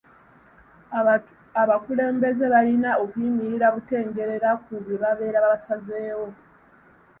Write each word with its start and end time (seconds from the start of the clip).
Abakulembeze 1.61 2.45
balina 2.53 2.91
okuyimirira 3.03 3.67
butengerera 3.75 4.49
ku 4.63 4.73
bye 4.83 4.97
babeera 5.01 5.39
basazeewo. 5.47 6.27